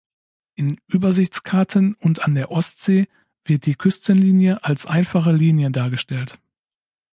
In 0.55 0.81
Übersichtskarten 0.87 1.93
und 1.93 2.23
an 2.23 2.33
der 2.33 2.49
Ostsee 2.49 3.07
wird 3.45 3.67
die 3.67 3.75
Küstenlinie 3.75 4.63
als 4.65 4.87
einfache 4.87 5.31
Linie 5.31 5.69
dargestellt. 5.69 6.39